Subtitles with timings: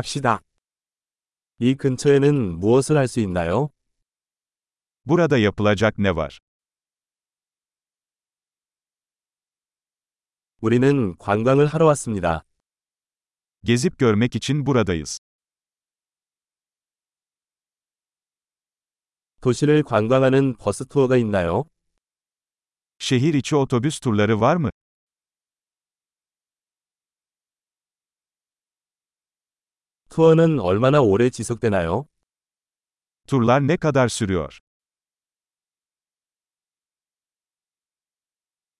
[0.00, 0.42] 갑시다.
[1.58, 3.70] 이 근처에는 무엇을 할 수 있나요?
[5.06, 6.38] Burada yapılacak ne var?
[10.60, 12.44] 우리는 관광을 하러 왔습니다.
[13.64, 15.18] Gezip görmek için buradayız.
[19.40, 21.64] 도시를 관광하는 버스 투어가 있나요?
[22.98, 24.70] Şehir içi otobüs turları var mı?
[30.10, 32.06] 투어는 얼마나 오래 지속되나요?
[33.26, 34.58] Turlar ne kadar sürüyor?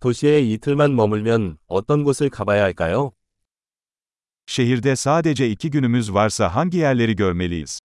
[0.00, 3.12] 도시에 이틀만 머물면 어떤 곳을 가봐야 할까요?
[4.46, 7.80] Şehirde sadece iki günümüz varsa hangi yerleri görmeliyiz?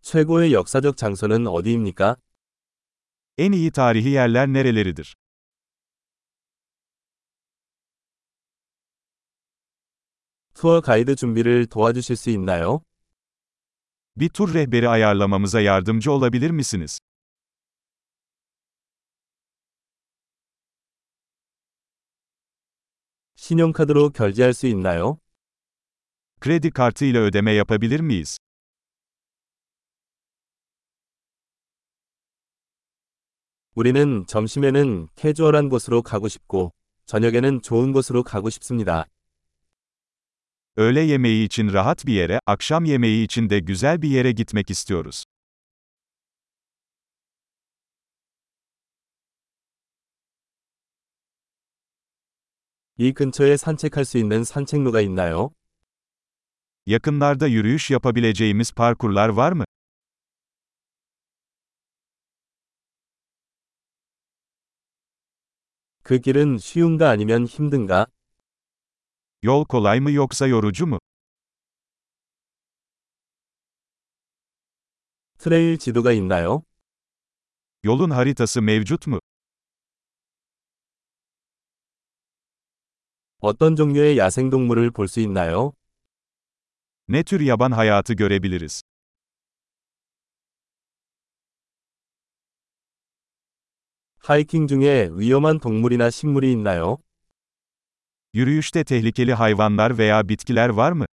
[0.00, 2.16] 최고의 역사적 장소는 어디입니까?
[3.36, 5.14] En iyi tarihi yerler nereleridir?
[10.58, 12.80] 투어 가이드 준비를 도와주실 수 있나요?
[14.16, 16.98] Bir tur rehberi ayarlamamıza yardımcı olabilir misiniz?
[23.36, 25.18] 신용카드로 결제할 수 있나요?
[26.40, 28.38] Kredi kartı ile ödeme yapabilir miyiz?
[33.76, 36.72] 우리는 점심에는 캐주얼한 곳으로 가고 싶고,
[37.06, 39.06] 저녁에는 좋은 곳으로 가고 싶습니다.
[40.77, 45.23] Öğle yemeği için rahat bir yere, akşam yemeği için de güzel bir yere gitmek istiyoruz.
[52.97, 55.49] 이 근처에 산책할 수 있는 산책로가 있나요?
[56.85, 59.63] Yakınlarda yürüyüş yapabileceğimiz parkurlar var mı?
[66.03, 68.07] 그 길은 쉬운가 아니면 힘든가?
[69.42, 70.98] Yol kolay mı yoksa yorucu mu?
[75.38, 76.62] 트레일 지도가 있나요?
[77.84, 79.20] Yolun haritası mevcut mu?
[83.40, 85.72] 어떤 종류의 야생동물을 볼 수 있나요?
[87.08, 88.82] Ne tür yaban hayatı görebiliriz?
[94.20, 96.98] 하이킹 중에 위험한 동물이나 식물이 있나요?
[98.33, 101.05] Yürüyüşte tehlikeli hayvanlar veya bitkiler var mı?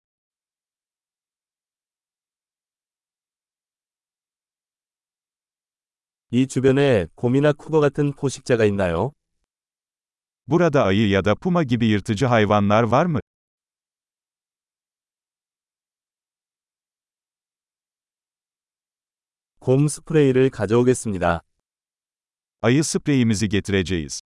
[6.32, 9.12] 이 주변에 곰이나 쿠거 같은 포식자가 있나요?
[10.46, 13.20] Burada ayı ya da puma gibi yırtıcı hayvanlar var mı?
[19.60, 21.42] 곰 스프레이를 가져오겠습니다.
[22.62, 24.20] Ayı spreyimizi getireceğiz.